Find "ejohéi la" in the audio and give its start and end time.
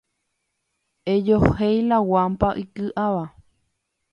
1.13-1.97